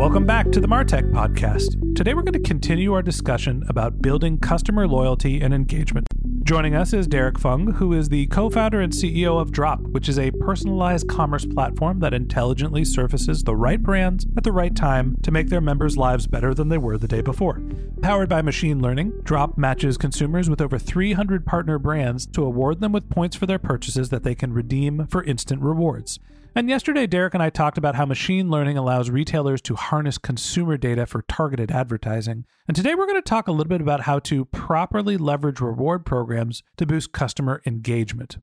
[0.00, 1.94] Welcome back to the Martech Podcast.
[1.94, 6.06] Today we're going to continue our discussion about building customer loyalty and engagement.
[6.42, 10.08] Joining us is Derek Fung, who is the co founder and CEO of Drop, which
[10.08, 15.16] is a personalized commerce platform that intelligently surfaces the right brands at the right time
[15.22, 17.60] to make their members' lives better than they were the day before.
[18.00, 22.92] Powered by machine learning, Drop matches consumers with over 300 partner brands to award them
[22.92, 26.18] with points for their purchases that they can redeem for instant rewards.
[26.52, 30.76] And yesterday, Derek and I talked about how machine learning allows retailers to harness consumer
[30.76, 32.44] data for targeted advertising.
[32.66, 36.04] And today, we're going to talk a little bit about how to properly leverage reward
[36.04, 38.38] programs to boost customer engagement.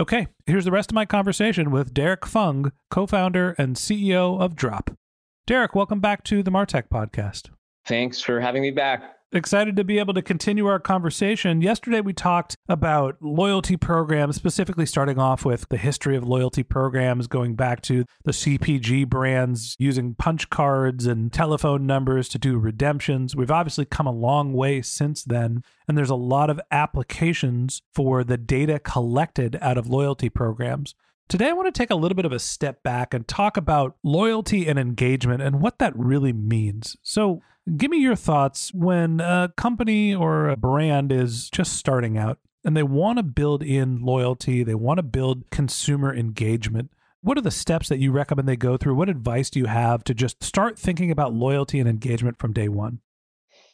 [0.00, 4.56] Okay, here's the rest of my conversation with Derek Fung, co founder and CEO of
[4.56, 4.90] Drop.
[5.46, 7.50] Derek, welcome back to the Martech podcast.
[7.86, 11.60] Thanks for having me back excited to be able to continue our conversation.
[11.60, 17.26] Yesterday, we talked about loyalty programs, specifically starting off with the history of loyalty programs,
[17.26, 23.36] going back to the CPG brands using punch cards and telephone numbers to do redemptions.
[23.36, 28.24] We've obviously come a long way since then, and there's a lot of applications for
[28.24, 30.94] the data collected out of loyalty programs.
[31.28, 33.96] Today, I want to take a little bit of a step back and talk about
[34.02, 36.96] loyalty and engagement and what that really means.
[37.02, 37.42] So,
[37.76, 42.76] Give me your thoughts when a company or a brand is just starting out and
[42.76, 46.90] they want to build in loyalty, they want to build consumer engagement.
[47.20, 48.94] What are the steps that you recommend they go through?
[48.94, 52.68] What advice do you have to just start thinking about loyalty and engagement from day
[52.68, 53.00] one?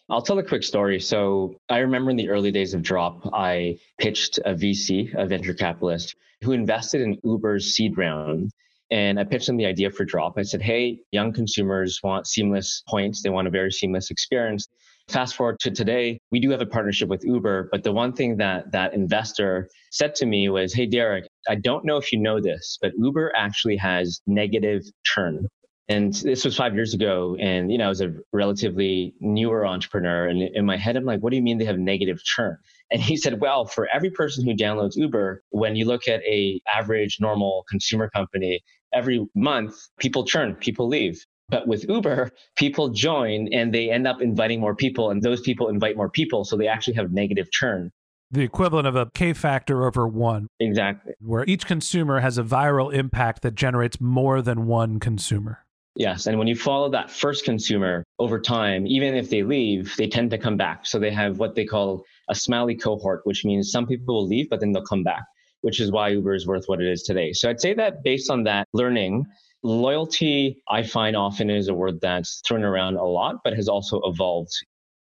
[0.08, 1.00] I'll tell a quick story.
[1.00, 5.54] So, I remember in the early days of Drop, I pitched a VC, a venture
[5.54, 8.50] capitalist, who invested in Uber's seed round.
[8.94, 10.38] And I pitched them the idea for Drop.
[10.38, 14.68] I said, hey, young consumers want seamless points, they want a very seamless experience.
[15.08, 18.36] Fast forward to today, we do have a partnership with Uber, but the one thing
[18.36, 22.40] that that investor said to me was, "Hey Derek, I don't know if you know
[22.40, 25.48] this, but Uber actually has negative churn."
[25.88, 30.28] And this was 5 years ago and you know, I was a relatively newer entrepreneur
[30.28, 32.56] and in my head I'm like, "What do you mean they have negative churn?"
[32.90, 36.60] And he said, well, for every person who downloads Uber, when you look at a
[36.72, 38.62] average normal consumer company,
[38.92, 41.24] every month people churn, people leave.
[41.48, 45.68] But with Uber, people join and they end up inviting more people, and those people
[45.68, 46.44] invite more people.
[46.44, 47.90] So they actually have negative churn.
[48.30, 50.48] The equivalent of a K factor over one.
[50.58, 51.12] Exactly.
[51.20, 55.64] Where each consumer has a viral impact that generates more than one consumer.
[55.96, 56.26] Yes.
[56.26, 60.30] And when you follow that first consumer over time, even if they leave, they tend
[60.32, 60.86] to come back.
[60.86, 64.48] So they have what they call a smiley cohort, which means some people will leave,
[64.50, 65.24] but then they'll come back
[65.64, 67.32] which is why Uber is worth what it is today.
[67.32, 69.24] So I'd say that based on that learning,
[69.62, 73.98] loyalty, I find often is a word that's thrown around a lot, but has also
[74.04, 74.52] evolved.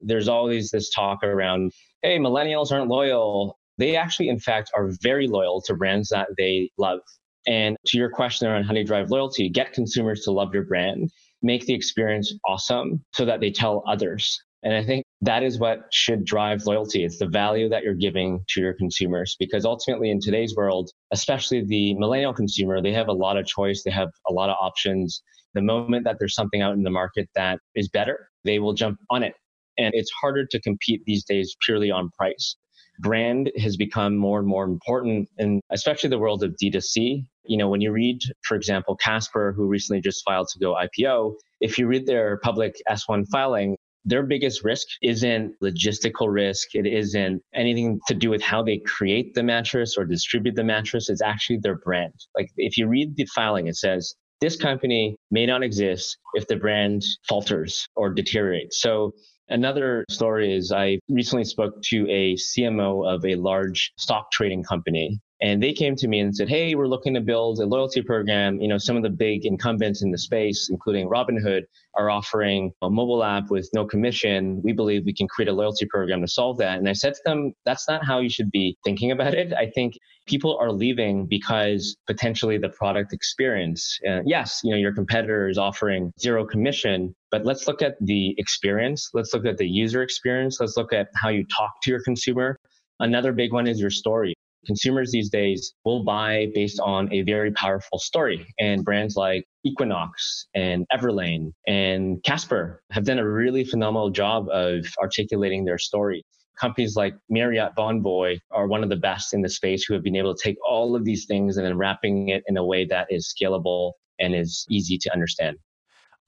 [0.00, 1.72] There's always this talk around,
[2.02, 3.58] hey, millennials aren't loyal.
[3.78, 7.00] They actually, in fact, are very loyal to brands that they love.
[7.48, 10.62] And to your question around how do you drive loyalty, get consumers to love your
[10.62, 11.10] brand,
[11.42, 14.40] make the experience awesome so that they tell others.
[14.62, 17.04] And I think that is what should drive loyalty.
[17.04, 21.64] It's the value that you're giving to your consumers because ultimately in today's world, especially
[21.64, 23.84] the millennial consumer, they have a lot of choice.
[23.84, 25.22] They have a lot of options.
[25.54, 28.98] The moment that there's something out in the market that is better, they will jump
[29.10, 29.34] on it.
[29.78, 32.56] And it's harder to compete these days purely on price.
[32.98, 37.24] Brand has become more and more important, and especially the world of D2C.
[37.44, 41.34] You know, when you read, for example, Casper, who recently just filed to go IPO,
[41.60, 46.74] if you read their public S1 filing, their biggest risk isn't logistical risk.
[46.74, 51.08] It isn't anything to do with how they create the mattress or distribute the mattress.
[51.08, 52.14] It's actually their brand.
[52.36, 56.56] Like if you read the filing, it says this company may not exist if the
[56.56, 58.80] brand falters or deteriorates.
[58.80, 59.12] So
[59.48, 65.20] Another story is I recently spoke to a CMO of a large stock trading company
[65.42, 68.60] and they came to me and said, Hey, we're looking to build a loyalty program.
[68.60, 71.62] You know, some of the big incumbents in the space, including Robinhood,
[71.96, 74.62] are offering a mobile app with no commission.
[74.62, 76.78] We believe we can create a loyalty program to solve that.
[76.78, 79.52] And I said to them, that's not how you should be thinking about it.
[79.52, 79.94] I think
[80.28, 83.98] people are leaving because potentially the product experience.
[84.08, 88.36] Uh, yes, you know, your competitor is offering zero commission, but let's look at the
[88.38, 89.10] experience.
[89.12, 90.58] Let's look at the user experience.
[90.60, 92.56] Let's look at how you talk to your consumer.
[93.00, 94.36] Another big one is your story
[94.66, 98.46] consumers these days will buy based on a very powerful story.
[98.58, 104.86] And brands like Equinox and Everlane and Casper have done a really phenomenal job of
[105.00, 106.24] articulating their story.
[106.60, 110.16] Companies like Marriott Bonvoy are one of the best in the space who have been
[110.16, 113.06] able to take all of these things and then wrapping it in a way that
[113.10, 115.56] is scalable and is easy to understand.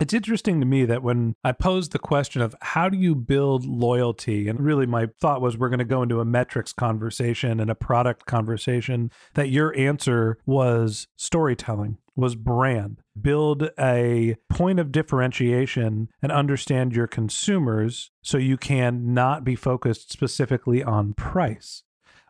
[0.01, 3.65] It's interesting to me that when I posed the question of how do you build
[3.65, 7.71] loyalty, and really my thought was we're going to go into a metrics conversation and
[7.71, 13.03] a product conversation, that your answer was storytelling, was brand.
[13.21, 20.11] Build a point of differentiation and understand your consumers so you can not be focused
[20.11, 21.84] specifically on price.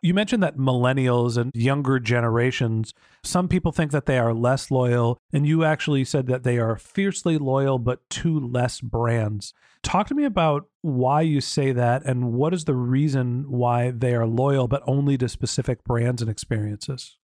[0.05, 2.93] You mentioned that millennials and younger generations,
[3.23, 6.75] some people think that they are less loyal, and you actually said that they are
[6.75, 9.55] fiercely loyal but to less brands.
[9.81, 14.13] Talk to me about why you say that and what is the reason why they
[14.13, 17.17] are loyal but only to specific brands and experiences.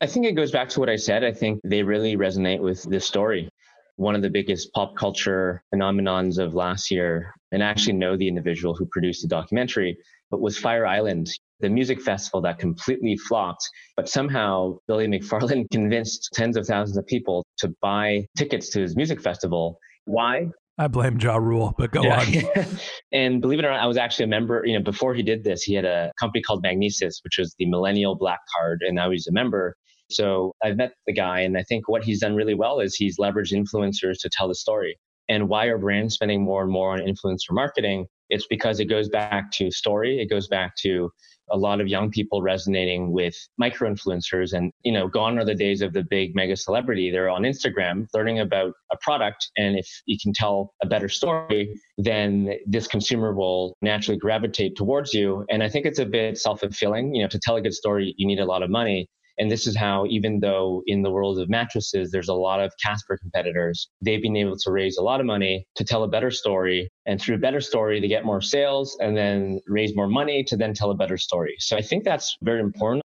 [0.00, 1.24] I think it goes back to what I said.
[1.24, 3.48] I think they really resonate with this story.
[3.96, 8.28] One of the biggest pop culture phenomenons of last year, and I actually know the
[8.28, 9.98] individual who produced the documentary,
[10.30, 11.28] but was Fire Island
[11.60, 13.68] the music festival that completely flopped.
[13.96, 18.96] But somehow Billy McFarland convinced tens of thousands of people to buy tickets to his
[18.96, 19.78] music festival.
[20.04, 20.48] Why?
[20.76, 22.20] I blame Ja Rule, but go yeah.
[22.56, 22.66] on.
[23.12, 25.44] and believe it or not, I was actually a member, you know, before he did
[25.44, 29.10] this, he had a company called Magnises, which was the millennial black card, and now
[29.10, 29.76] he's a member.
[30.10, 33.18] So I've met the guy, and I think what he's done really well is he's
[33.18, 34.98] leveraged influencers to tell the story.
[35.28, 38.06] And why are brands spending more and more on influencer marketing?
[38.34, 40.20] It's because it goes back to story.
[40.20, 41.10] It goes back to
[41.50, 45.54] a lot of young people resonating with micro influencers and you know gone are the
[45.54, 47.10] days of the big mega celebrity.
[47.10, 49.50] They're on instagram learning about a product.
[49.56, 55.12] And if you can tell a better story then this consumer will naturally gravitate towards
[55.12, 55.44] you.
[55.50, 57.14] And i think it's a bit self-fulfilling.
[57.14, 59.06] You know to tell a good story you need a lot of money
[59.38, 62.72] and this is how, even though in the world of mattresses, there's a lot of
[62.84, 66.30] Casper competitors, they've been able to raise a lot of money to tell a better
[66.30, 66.88] story.
[67.06, 70.56] And through a better story, to get more sales and then raise more money to
[70.56, 71.54] then tell a better story.
[71.58, 73.02] So I think that's very important.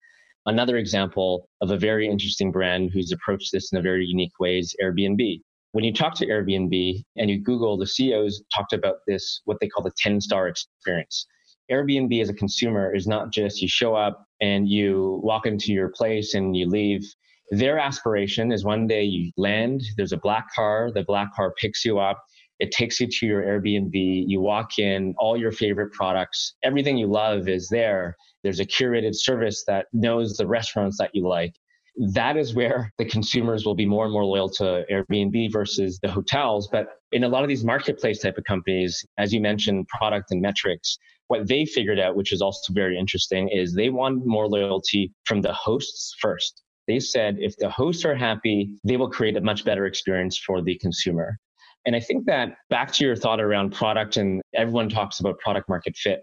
[0.48, 4.60] Another example of a very interesting brand who's approached this in a very unique way
[4.60, 5.42] is Airbnb.
[5.72, 9.68] When you talk to Airbnb and you Google, the CEOs talked about this, what they
[9.68, 11.28] call the 10 star experience.
[11.72, 15.90] Airbnb as a consumer is not just you show up and you walk into your
[15.90, 17.02] place and you leave.
[17.52, 21.86] Their aspiration is one day you land, there's a black car, the black car picks
[21.86, 22.24] you up,
[22.60, 23.92] it takes you to your Airbnb,
[24.28, 28.16] you walk in, all your favorite products, everything you love is there.
[28.44, 31.54] There's a curated service that knows the restaurants that you like.
[32.14, 36.12] That is where the consumers will be more and more loyal to Airbnb versus the
[36.12, 36.68] hotels.
[36.72, 40.42] But in a lot of these marketplace type of companies, as you mentioned, product and
[40.42, 45.12] metrics, what they figured out, which is also very interesting, is they want more loyalty
[45.26, 46.62] from the hosts first.
[46.88, 50.62] They said if the hosts are happy, they will create a much better experience for
[50.62, 51.38] the consumer.
[51.86, 55.70] And I think that back to your thought around product, and everyone talks about product
[55.70, 56.22] market fit.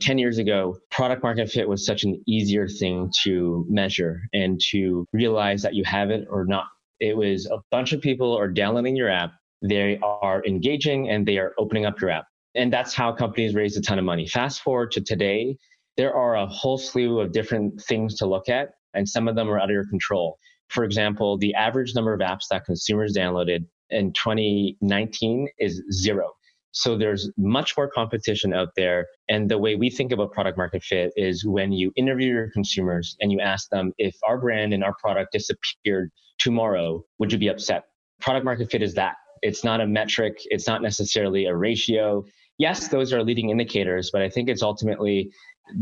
[0.00, 5.06] 10 years ago, product market fit was such an easier thing to measure and to
[5.12, 6.66] realize that you have it or not.
[6.98, 9.32] It was a bunch of people are downloading your app,
[9.62, 12.26] they are engaging, and they are opening up your app.
[12.54, 14.26] And that's how companies raise a ton of money.
[14.26, 15.56] Fast forward to today,
[15.96, 19.48] there are a whole slew of different things to look at, and some of them
[19.48, 20.38] are out of your control.
[20.68, 26.30] For example, the average number of apps that consumers downloaded in 2019 is zero.
[26.72, 29.06] So there's much more competition out there.
[29.28, 33.14] And the way we think about product market fit is when you interview your consumers
[33.20, 37.48] and you ask them if our brand and our product disappeared tomorrow, would you be
[37.48, 37.84] upset?
[38.20, 39.16] Product market fit is that.
[39.42, 40.38] It's not a metric.
[40.46, 42.24] It's not necessarily a ratio
[42.58, 45.30] yes, those are leading indicators, but I think it's ultimately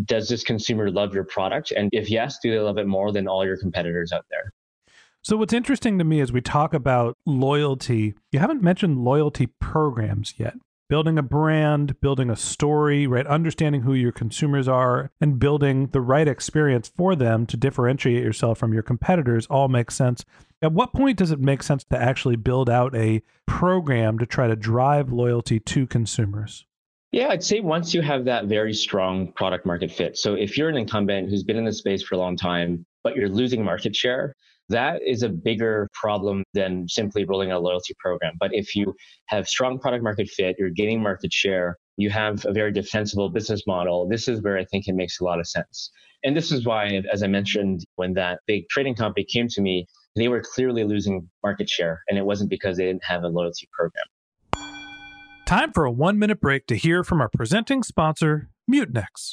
[0.04, 1.72] does this consumer love your product?
[1.72, 4.52] And if yes, do they love it more than all your competitors out there?
[5.22, 10.34] So, what's interesting to me as we talk about loyalty, you haven't mentioned loyalty programs
[10.38, 10.54] yet.
[10.90, 13.26] Building a brand, building a story, right?
[13.28, 18.58] Understanding who your consumers are and building the right experience for them to differentiate yourself
[18.58, 20.24] from your competitors all makes sense.
[20.60, 24.48] At what point does it make sense to actually build out a program to try
[24.48, 26.66] to drive loyalty to consumers?
[27.12, 30.18] Yeah, I'd say once you have that very strong product market fit.
[30.18, 33.14] So if you're an incumbent who's been in the space for a long time, but
[33.14, 34.34] you're losing market share,
[34.70, 38.34] that is a bigger problem than simply rolling out a loyalty program.
[38.38, 38.94] But if you
[39.26, 43.62] have strong product market fit, you're gaining market share, you have a very defensible business
[43.66, 45.90] model, this is where I think it makes a lot of sense.
[46.24, 49.86] And this is why, as I mentioned, when that big trading company came to me,
[50.16, 53.68] they were clearly losing market share, and it wasn't because they didn't have a loyalty
[53.72, 54.04] program.
[55.46, 59.32] Time for a one minute break to hear from our presenting sponsor, Mutinex.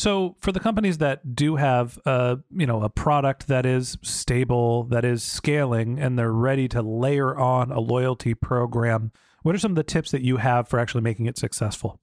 [0.00, 4.84] So for the companies that do have a you know a product that is stable,
[4.84, 9.72] that is scaling, and they're ready to layer on a loyalty program, what are some
[9.72, 12.00] of the tips that you have for actually making it successful?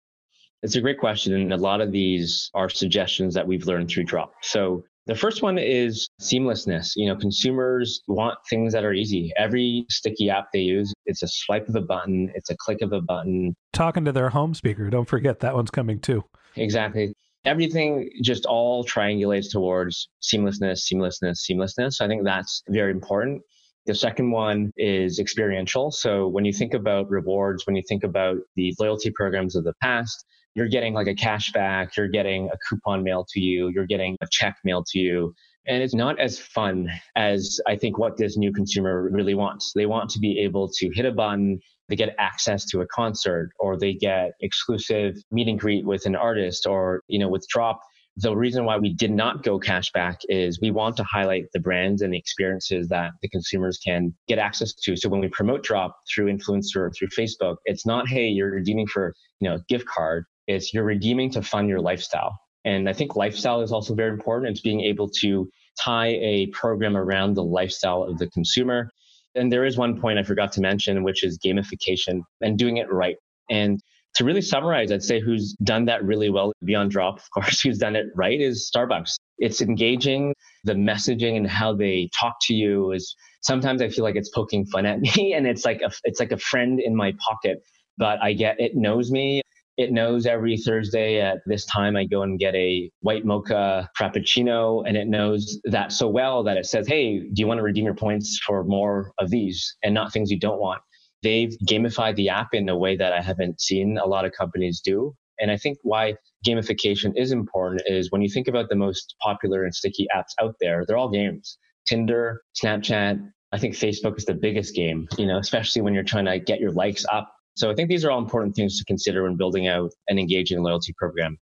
[0.61, 1.33] It's a great question.
[1.33, 4.31] And a lot of these are suggestions that we've learned through Drop.
[4.43, 6.91] So the first one is seamlessness.
[6.95, 9.33] You know, consumers want things that are easy.
[9.39, 12.93] Every sticky app they use, it's a swipe of a button, it's a click of
[12.93, 13.55] a button.
[13.73, 16.23] Talking to their home speaker, don't forget that one's coming too.
[16.55, 17.15] Exactly.
[17.45, 21.93] Everything just all triangulates towards seamlessness, seamlessness, seamlessness.
[21.93, 23.41] So I think that's very important.
[23.85, 25.91] The second one is experiential.
[25.91, 29.73] So when you think about rewards, when you think about the loyalty programs of the
[29.81, 30.25] past,
[30.55, 34.17] you're getting like a cash back, you're getting a coupon mailed to you, you're getting
[34.21, 35.33] a check mailed to you.
[35.67, 39.71] And it's not as fun as I think what this new consumer really wants.
[39.73, 43.51] They want to be able to hit a button, they get access to a concert,
[43.59, 47.79] or they get exclusive meet and greet with an artist, or, you know, with Drop.
[48.19, 52.01] The reason why we did not go cashback is we want to highlight the brands
[52.01, 54.95] and the experiences that the consumers can get access to.
[54.97, 58.87] So when we promote Drop through influencer, or through Facebook, it's not, hey, you're redeeming
[58.87, 62.39] for, you know, gift card It's you're redeeming to fund your lifestyle.
[62.65, 64.51] And I think lifestyle is also very important.
[64.51, 68.89] It's being able to tie a program around the lifestyle of the consumer.
[69.37, 72.91] And there is one point I forgot to mention, which is gamification and doing it
[72.91, 73.15] right.
[73.49, 73.79] And
[74.15, 77.77] to really summarize, I'd say who's done that really well beyond drop, of course, who's
[77.77, 79.15] done it right is Starbucks.
[79.37, 80.33] It's engaging.
[80.63, 84.65] The messaging and how they talk to you is sometimes I feel like it's poking
[84.65, 87.61] fun at me and it's like a, it's like a friend in my pocket,
[87.97, 89.41] but I get, it knows me.
[89.77, 94.83] It knows every Thursday at this time I go and get a white mocha frappuccino,
[94.87, 97.85] and it knows that so well that it says, Hey, do you want to redeem
[97.85, 100.81] your points for more of these and not things you don't want?
[101.21, 104.81] They've gamified the app in a way that I haven't seen a lot of companies
[104.83, 105.13] do.
[105.39, 106.15] And I think why
[106.45, 110.55] gamification is important is when you think about the most popular and sticky apps out
[110.59, 111.57] there, they're all games.
[111.87, 113.19] Tinder, Snapchat,
[113.51, 116.59] I think Facebook is the biggest game, you know, especially when you're trying to get
[116.59, 119.67] your likes up so I think these are all important things to consider when building
[119.67, 121.39] out an engaging loyalty program.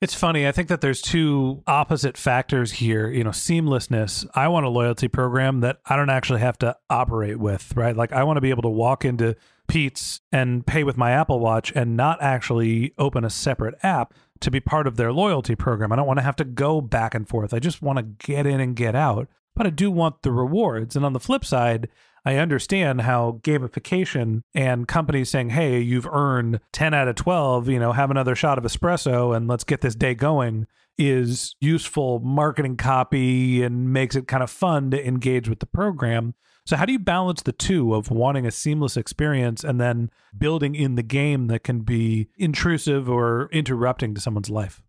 [0.00, 0.48] It's funny.
[0.48, 3.08] I think that there's two opposite factors here.
[3.08, 4.26] You know, seamlessness.
[4.34, 7.96] I want a loyalty program that I don't actually have to operate with, right?
[7.96, 9.36] Like I want to be able to walk into
[9.68, 14.50] Peet's and pay with my Apple Watch and not actually open a separate app to
[14.50, 15.92] be part of their loyalty program.
[15.92, 17.54] I don't want to have to go back and forth.
[17.54, 20.96] I just want to get in and get out, but I do want the rewards.
[20.96, 21.88] And on the flip side,
[22.24, 27.80] I understand how gamification and companies saying, hey, you've earned 10 out of 12, you
[27.80, 30.66] know, have another shot of espresso and let's get this day going
[30.98, 36.34] is useful marketing copy and makes it kind of fun to engage with the program.
[36.64, 40.74] So, how do you balance the two of wanting a seamless experience and then building
[40.74, 44.80] in the game that can be intrusive or interrupting to someone's life?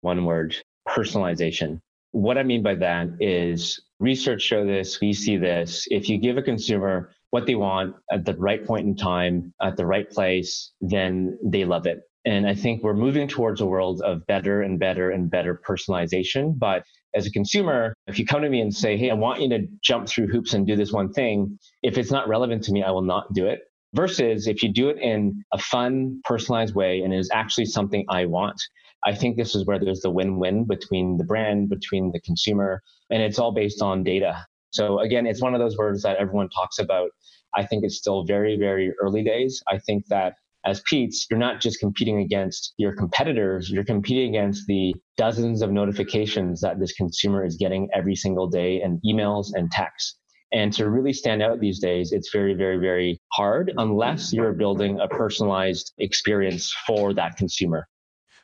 [0.00, 0.56] One word
[0.88, 1.80] personalization.
[2.16, 5.86] What I mean by that is research show this, we see this.
[5.90, 9.76] If you give a consumer what they want at the right point in time, at
[9.76, 11.98] the right place, then they love it.
[12.24, 16.58] And I think we're moving towards a world of better and better and better personalization.
[16.58, 19.50] But as a consumer, if you come to me and say, Hey, I want you
[19.50, 22.82] to jump through hoops and do this one thing, if it's not relevant to me,
[22.82, 23.60] I will not do it.
[23.92, 28.06] Versus if you do it in a fun, personalized way and it is actually something
[28.08, 28.56] I want.
[29.04, 32.82] I think this is where there's the win win between the brand, between the consumer,
[33.10, 34.44] and it's all based on data.
[34.70, 37.10] So again, it's one of those words that everyone talks about.
[37.54, 39.62] I think it's still very, very early days.
[39.68, 40.34] I think that
[40.66, 45.70] as Peet's, you're not just competing against your competitors, you're competing against the dozens of
[45.70, 50.18] notifications that this consumer is getting every single day and emails and texts.
[50.52, 54.98] And to really stand out these days, it's very, very, very hard unless you're building
[55.00, 57.86] a personalized experience for that consumer.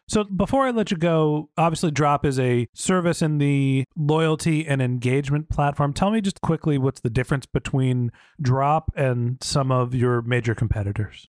[0.09, 4.83] So before I let you go, obviously Drop is a service in the loyalty and
[4.83, 5.93] engagement platform.
[5.93, 11.29] Tell me just quickly what's the difference between Drop and some of your major competitors.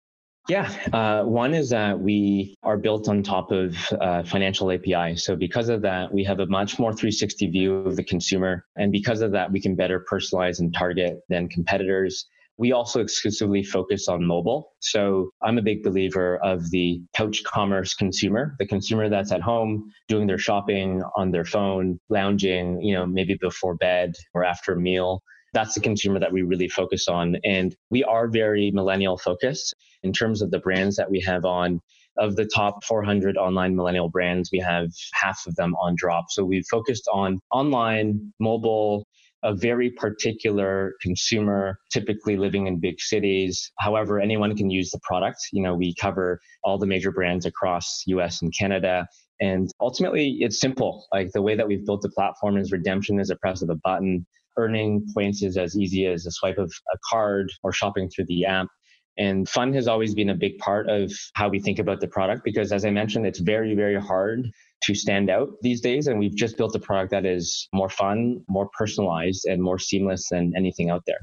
[0.49, 5.17] Yeah, uh, one is that we are built on top of uh, financial API.
[5.17, 8.67] So because of that, we have a much more 360 view of the consumer.
[8.77, 12.27] And because of that, we can better personalize and target than competitors.
[12.59, 14.73] We also exclusively focus on mobile.
[14.81, 19.91] So I'm a big believer of the couch commerce consumer, the consumer that's at home
[20.09, 24.81] doing their shopping on their phone, lounging, you know, maybe before bed or after a
[24.81, 27.37] meal that's the consumer that we really focus on.
[27.45, 31.81] And we are very millennial focused in terms of the brands that we have on.
[32.19, 36.27] Of the top 400 online millennial brands, we have half of them on drop.
[36.29, 39.07] So we've focused on online, mobile,
[39.43, 43.71] a very particular consumer, typically living in big cities.
[43.79, 45.39] However, anyone can use the product.
[45.53, 49.07] You know, we cover all the major brands across US and Canada.
[49.41, 51.07] And ultimately, it's simple.
[51.13, 53.77] Like the way that we've built the platform is redemption is a press of a
[53.77, 54.27] button
[54.59, 58.45] earning points is as easy as a swipe of a card or shopping through the
[58.45, 58.69] app.
[59.19, 62.43] And fun has always been a big part of how we think about the product
[62.45, 64.49] because, as I mentioned, it's very, very hard
[64.83, 66.07] to stand out these days.
[66.07, 70.29] And we've just built a product that is more fun, more personalized, and more seamless
[70.31, 71.21] than anything out there.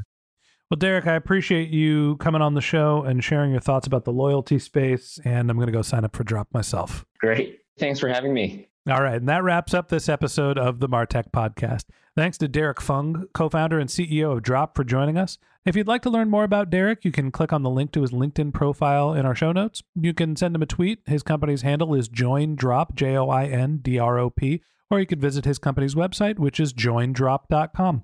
[0.69, 4.13] Well, Derek, I appreciate you coming on the show and sharing your thoughts about the
[4.13, 5.19] loyalty space.
[5.25, 7.05] And I'm going to go sign up for Drop myself.
[7.19, 7.59] Great.
[7.79, 8.67] Thanks for having me.
[8.87, 9.15] All right.
[9.15, 11.85] And that wraps up this episode of the Martech podcast.
[12.15, 15.37] Thanks to Derek Fung, co founder and CEO of Drop, for joining us.
[15.69, 18.01] If you'd like to learn more about Derek, you can click on the link to
[18.01, 19.83] his LinkedIn profile in our show notes.
[19.93, 21.03] You can send him a tweet.
[21.05, 25.05] His company's handle is joindrop, J O I N D R O P, or you
[25.05, 28.01] could visit his company's website, which is joindrop.com.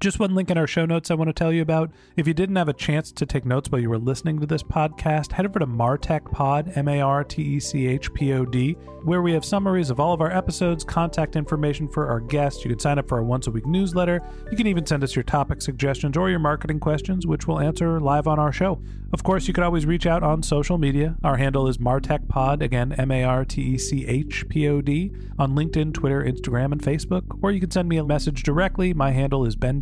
[0.00, 1.92] Just one link in our show notes I want to tell you about.
[2.16, 4.62] If you didn't have a chance to take notes while you were listening to this
[4.62, 8.44] podcast, head over to Martech Pod, M A R T E C H P O
[8.44, 8.72] D,
[9.04, 12.64] where we have summaries of all of our episodes, contact information for our guests.
[12.64, 14.20] You can sign up for our once a week newsletter.
[14.50, 18.00] You can even send us your topic suggestions or your marketing questions, which we'll answer
[18.00, 18.82] live on our show.
[19.12, 21.14] Of course, you can always reach out on social media.
[21.22, 24.80] Our handle is Martech Pod, again, M A R T E C H P O
[24.80, 27.22] D, on LinkedIn, Twitter, Instagram, and Facebook.
[27.40, 28.92] Or you can send me a message directly.
[28.92, 29.80] My handle is Ben